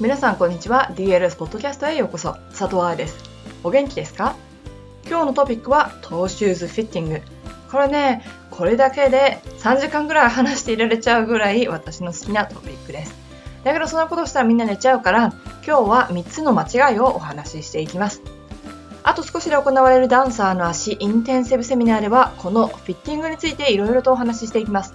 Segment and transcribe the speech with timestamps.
[0.00, 0.92] 皆さんこんにちは。
[0.94, 2.34] DLS ポッドキャストへようこそ。
[2.50, 3.18] 佐藤愛です。
[3.64, 4.36] お元気ですか？
[5.08, 7.20] 今日のトピックはトーシューズフィッティング。
[7.68, 13.14] これねこれだけで3時間ぐらい話していられちゃうぐらい私の好きなトピックです。
[13.64, 15.32] だけどそんなことしたらみんな寝ちゃうから
[15.66, 18.22] 今日は3つの間違いをお話ししていきます。
[19.02, 24.94] あと少しで行われるダンサーの足インテンシブセミナーではこのフィッティングについていろいろとお話ししていきます。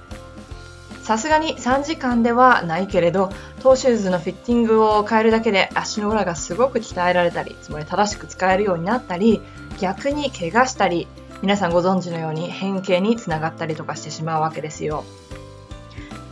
[1.04, 3.30] さすがに3時間ではないけれど、
[3.62, 9.42] トーシューズのフィッティングを変えるだけで足の裏がすごく鍛えられたり、つまり正しく使えるようになったり、
[9.80, 11.08] 逆に怪我したり、
[11.42, 15.04] 皆さんご存知のように変形につながったりとかしてしまうわけですよ。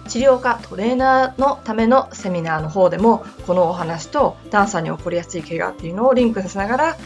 [0.08, 6.98] 治療家トレーナーのためのセミナーの方でもこのお話とダンサーに起こりやすい怪我っていうのをリンクさせながら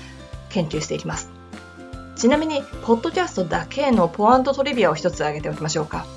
[0.49, 1.29] 研究していきます
[2.15, 6.07] ちなみにポッドキャストだけのポアントトリビアを一つ挙げておきましょうか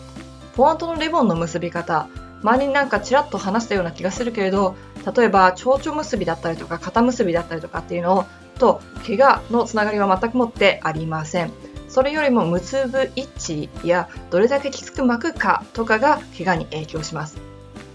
[0.58, 2.08] ポアントのリボンの結び方。
[2.42, 4.74] 周りになんかちらっと話したような気がするけれど
[5.16, 8.26] 例えば蝶々結びだったりとか肩結びだったりとかっていうの
[8.59, 11.52] と怪我のつながりは全くもってありません。
[11.88, 17.38] それよりも結ぶ位置やどれだけきつく巻くかとかが怪我に影響します。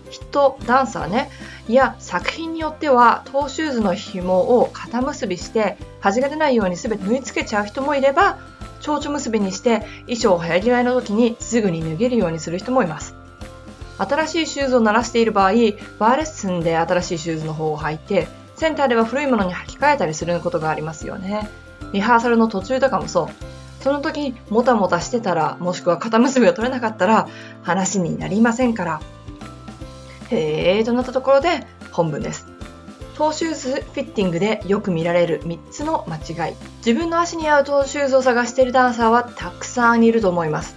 [0.09, 1.31] 人ダンサーね。
[1.67, 8.37] いや作品によってはトーシューズの紐を肩結びして端が出ないように全て縫い付けちゃう人もいれば
[8.83, 13.15] 蝶々結びにして衣装を流行り替えの時にすぐに脱げるようにする人もいます。
[13.97, 21.49] 新しいシューズを鳴らしている場合、バーレッスンで新しいシューズの方を履いて、センターでは古いものに履き替えたりすることがありますよね。
[21.93, 23.27] リハーサルの途中とかもそう。
[23.81, 27.29] その時にもたもたしてたら、もしくは肩結びが取れなかったら
[27.61, 29.01] 話になりませんから。
[30.29, 32.52] へーとなったところで本文です。
[33.15, 36.55] トーシューズフィッティングでよく見られる3つの間違い。
[36.77, 40.75] 自分の足に合うトーシューズを探しているダンサーはたくさんいると思います。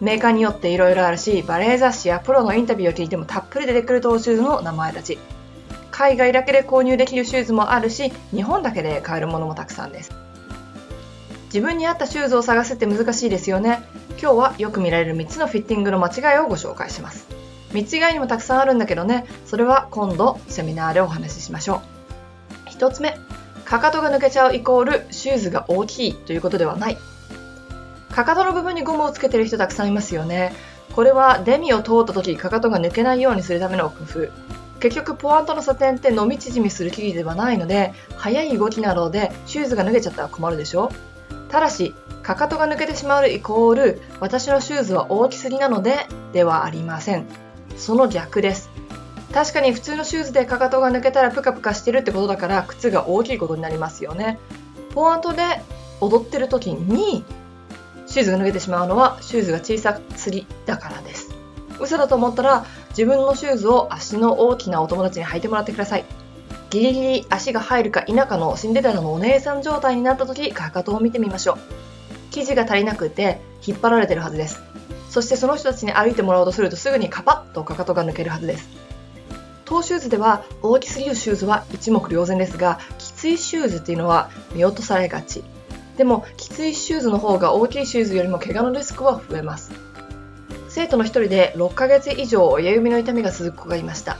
[0.00, 5.18] メーカーによって色々あるしバレエ雑誌やプロのインタビューを聞いてもたっぷり出てくるトーシューズの名前たち。
[5.90, 10.12] 海外だけで購入できるシューズもあるし日本だけで買えるものもたくさんです。
[11.46, 13.82] 自分に合ったシューズを探すって難しいですよね。
[14.20, 17.41] 今日はよく見られる3つのフィッティングの間違いをご紹介します。
[17.72, 21.82] 3つ以外にもたくさんあるんだけどね、それは今度セミナーでお話ししましょ
[22.66, 22.70] う。
[22.70, 23.16] 1つ目、
[23.64, 26.98] かかとが抜けちゃうイコールシューズが大きいということではない。
[28.10, 30.54] かかとの部分にゴムをつけてる人たくさんいますよね。
[30.94, 34.28] これはデミを通った時かかとが抜けないようにするための工夫。
[34.82, 40.90] 結局ポワントのサテンって伸び縮みする生地ではないので速い動きなどでシューズが脱げちゃったら困るでしょ
[41.50, 41.94] ただし
[42.24, 47.26] かかとが抜けてしまうイコール私のシューズは大きすぎなのでではありません
[47.76, 48.70] その逆です。
[49.32, 54.38] 確かに普通のシューズでかかとが抜けたらプカプカしてるってことだから靴が大きいことになりますよね。
[54.94, 55.42] ポアントで
[56.00, 57.24] 踊ってる時に
[58.06, 61.34] シューズが脱げてしまうのはシューズが小さすぎだからです。
[61.80, 66.04] 嘘だと思ったら自分のシューズを足の大きなお友達に履いてもらってください。
[66.68, 71.58] ギリギリ足が入るか否かのシンデレラのお姉さん状態になった時かかとを見てみましょう。
[72.30, 74.60] 生地が足りなくて引っ張られてるはずです。
[75.12, 78.70] そしてその人たちに歩いてもらおうとするとすぐにカパッとかかとが抜けるはずです。
[79.66, 85.44] トーシューズでは大きすぎるシューズは一目瞭然ですが、きついシューズっていうのは見落とされがち。
[85.98, 89.70] でも、きついシューズの方が大きいシューズよりも怪我のリスクは増えます。
[90.70, 94.16] 生徒の一人で6ヶ月以上親指の痛みが続く子がいました。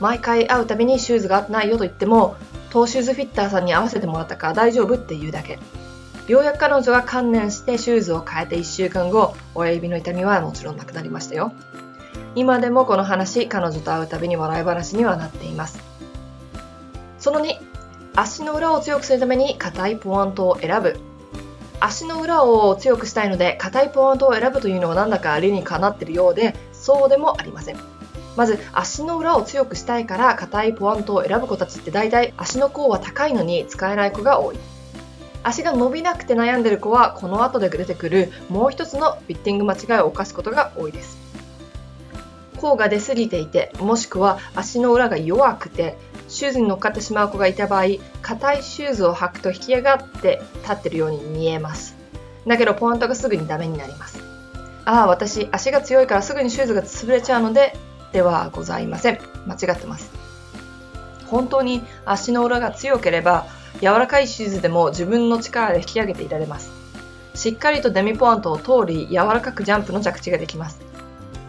[0.00, 2.36] 毎回会うたびにシューズが合ってないよと言っても、
[2.68, 5.58] トーシューズフィッターさんに合わせてもらったから大丈夫って言うだけ。
[6.28, 11.52] ようやく彼女が観念してシューズを変えて1週間後、親指の痛みはもちろんなくなりましたよ。
[12.34, 15.78] 今でもこの話、彼女と会うたびに笑い話にはなっています。
[17.20, 17.56] その2、
[18.16, 20.98] 足の裏を強くするために硬いポワントを選ぶ。
[21.78, 27.76] 足の裏を強くしたいので硬いポワントを選ぶというのはなんだか理にかなっているようで、そうでもありません。
[28.36, 34.58] まず足の裏を強くしたいから硬いポワントを選ぶ子たちって大体足の甲は高いのに使えない子が多い。
[35.46, 41.16] 足が伸びなくて悩んでる子はこの後で出てくるもう一つのフィッティング間違いを犯すことが多いです。
[42.56, 45.96] 甲が出過ぎていてもしくは足の裏が弱くて
[46.26, 47.84] シューズに乗っかってしまう子がいた場合
[48.22, 51.94] 硬いシューズを履くと引き上がって立ってるように見えます。
[52.44, 54.18] だけどポイントがすぐにダメになります。
[54.84, 57.76] ああ私足が強いからすぐにシューズが潰れちゃうので
[58.12, 59.20] ではございません。
[59.46, 60.10] 間違ってます。
[61.26, 63.46] 本当に足の裏が強ければ
[63.80, 66.70] 柔らかいシューズでも自分の力で引き上げていられます。
[67.34, 70.80] しっかりとデミポアントを通り柔らかくジャンプの着地ができます。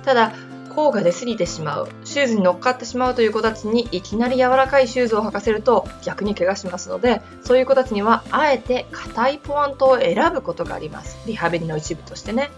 [0.04, 0.34] ただ、
[0.76, 11.18] 甲が出過ぎてしまう、シューズに乗っかってしまうという子たちにいきなり柔らかいシューズを履かせると逆に怪我しますので、そういう子たちにはあえて硬いポアントを選ぶことがあります。
[11.26, 12.52] リハビリの一部としてね。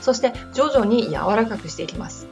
[0.00, 2.28] そして徐々に柔らかくしていきます。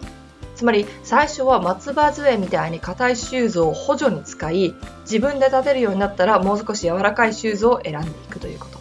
[0.65, 8.79] つまり最初は松葉杖みたいに硬いシューズを補助に使い自分で立てるようになったらもう少し柔らかいシューズを選んでいくということ。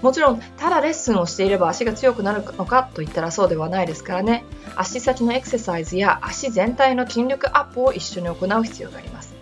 [0.00, 4.46] もちろんただレッスンをしていれば足が強くなるのかといったらそうではないですからね。
[4.76, 9.34] 足先のエクササイズや足全体の筋力アップを一緒に行う必要があります。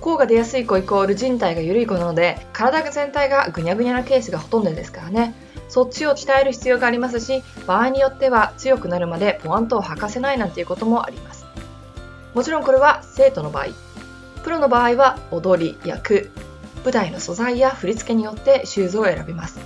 [0.00, 5.32] 甲が出やすい子イコール人体が緩い子なので体全体がぐにゃぐにゃなケースがほとんどですからね。
[5.68, 11.46] そっちを鍛える必要がありますし場合によっては強くなるまでポワントを履かせないなんていうこともあります。
[12.34, 13.66] もちろんこれは生徒の場合。
[14.42, 16.30] プロの場合は踊り役。
[16.84, 19.58] 舞台の素材や振り付けによってシューズを選びます。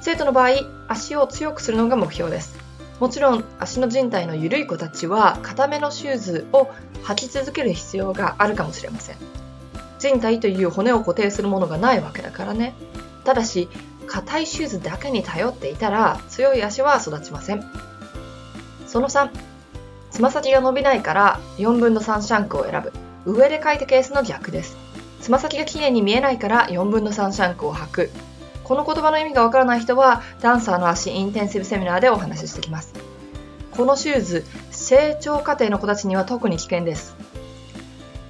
[0.00, 0.50] 生徒の場合
[0.88, 2.56] 足を強くするのが目標です。
[3.00, 6.70] もちろん足の靭帯の緩い子たちは硬めのシューズを
[7.04, 9.16] 履き続ける必要があるかもしれません。
[9.98, 12.74] 人体という骨を固定するものがないわけだからね。
[13.24, 13.68] ただし
[14.06, 17.64] 硬いシューズだけに頼っていたら強い足は育ちません。
[18.86, 19.30] その3
[20.10, 22.92] つま先が伸びないから4分の3シャンクを選ぶ。
[23.30, 24.76] 上で書いたケースの逆です。
[25.20, 28.10] つま先がきれいに見えないから4分の3シャンクを履く。
[28.64, 32.94] この言葉の意味がわからない人はダンサーの足インテンシブセミナーでお話ししてきます。
[33.76, 37.14] このシューズ成長過程の子たちには特に危険です。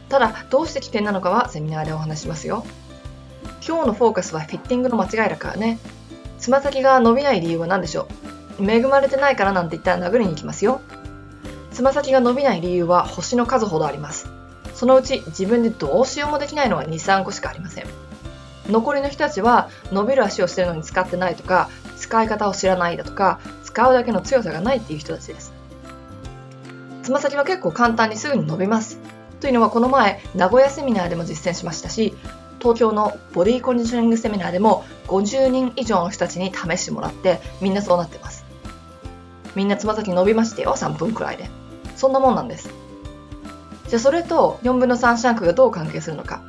[0.08, 2.64] ただどうして危険なのかはセミナーでお話しますよ。
[3.66, 5.78] 今日のフォーカスはフィッティングの間違いだからね。
[6.38, 8.06] つま先が伸びない理由は何でしょ
[8.60, 8.70] う？
[8.70, 10.80] 恵まれてないからなんて言ったら殴りに行きますよ。
[11.72, 14.30] つま先が伸びない理由は星の数ほどあります。
[14.74, 17.86] そのうち自分でどうしようもできないのは2、3個しかありません。
[18.68, 25.52] 残りの人たちは伸びる足をしてるのに使ってないとか使い方を知らないだとか使うだけの強さがないっていう人たちです。
[27.02, 28.98] つま先は結構簡単にすぐに伸びます。
[29.40, 32.14] というのはこの前名古屋セミナーでも実践しましたし
[32.66, 38.44] 東京のボディコンディショニングセミナーでも50人以上の人たちに試してもらってみんなそうなってます。
[39.54, 41.48] みんなつま先伸びましてよ3分くらいで。
[41.94, 42.68] そんなもんなんです。
[43.86, 46.42] じゃあそれと4分の3シャンクがどう関係するのか。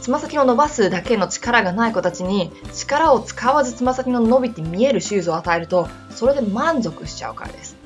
[0.00, 7.76] つま先を伸ばすだけの力がない子たちに力を使わずつま先の伸びて見えるシューズを与えるとそれで満足しちゃうからです。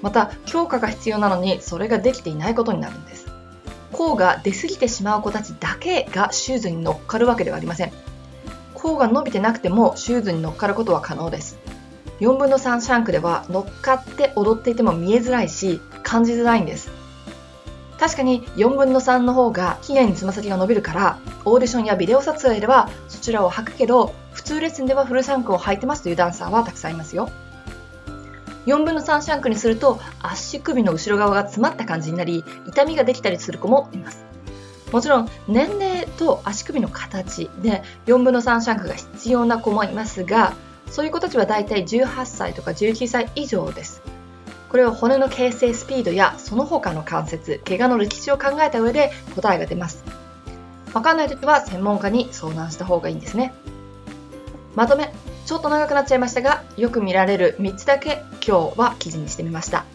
[0.00, 3.17] また強化が必要なのにそれができていないことになるんです。
[3.92, 7.92] 甲が出過ぎてしまう子たちだけがシューズに乗っかるわけではありません。
[8.74, 11.58] 甲が伸びてなくてもシューズに乗っかることは可能です。
[12.20, 16.90] 4分の3シャンクでは乗っかって踊っていても見えづらいし感じづらいんです。
[17.98, 27.28] 確かに4分の3の方が綺麗につま先が伸びるからオーディションやビデオ撮影ではそちらを履くけど普通レッスンではフルシャンクを履いてますというダンサーはたくさんいますよ。
[28.68, 34.24] 4分の3シャンクにすると足首の後ろ側が詰まった感じになり痛みができたりする子もいます
[34.92, 40.54] もちろん年齢と足首の形で4分の3シャンクが必要な子もいますが
[40.90, 44.02] そういう子たちはだいたい18歳とか19歳以上です
[44.68, 50.04] これは骨の形成スピードやその他の関節、怪我の歴史を考えた上で答えが出ます。
[50.92, 53.54] わかんないときは専門家に相談した方がいいんですね。
[54.74, 55.12] まとめ、
[55.48, 59.86] ちょっと長くなっちゃいましたが、よく見られる3つだけ今日は記事にしてみました。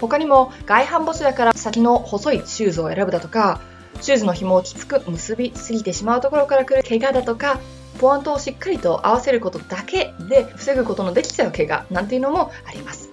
[0.00, 3.60] 他にも外反母趾だから先の細いシューズを選ぶだとか、
[4.00, 7.60] シューズの紐をきつく結びすぎてしまうところから来る怪我だとか、
[8.00, 13.10] ポワントをしっかりと合わせることだけで防ぐことのできちゃう怪我なんていうのもあります。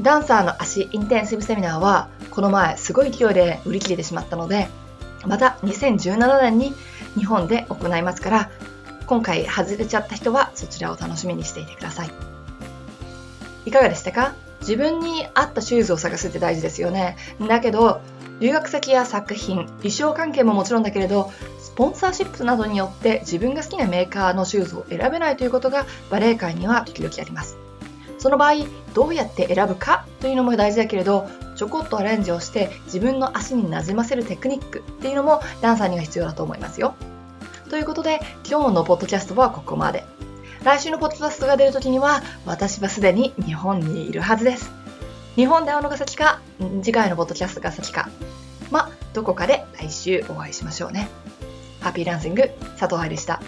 [0.00, 4.66] ダンサーの足インテンシブセミナーはこの前すごい勢いで売り切れてしまったので
[5.24, 6.74] また2017年に
[7.16, 8.50] 日本で行いますから
[9.12, 12.10] 今回外れちゃった人はそちらを楽しみにしていてください。
[13.66, 14.34] いかがでしたか？
[14.60, 17.18] 自分に合ったシューズを探すって大事ですよね。
[17.46, 18.00] だけど
[18.40, 27.58] 留学先や作品衣装関係ももちろんだけれどスポンサーシップなどによって自分が好きなメーカーのシューズを選べないということがバレエ界には時々あります。
[28.18, 28.64] その場合
[28.94, 30.06] どうやって選ぶか？
[30.20, 36.94] というのも大事だけれどちょこっとアレンジをして自分の足になじませるテクニックっていうのもダンサーには必要だと思いますよ。
[37.72, 40.04] ということで今日のポッドキャストはここまで。
[40.62, 44.70] 来週のポッドキャストが出るときには私はすでに日本にいるはずです。
[45.36, 46.42] 日本で会うのが先か
[46.82, 48.10] 次回のポッドキャストが先か
[48.70, 51.08] まどこかで来週お会いしましょうね。
[51.80, 53.40] ハッピーランシング佐藤愛でした。